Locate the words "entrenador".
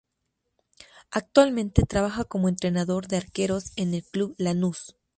2.49-3.07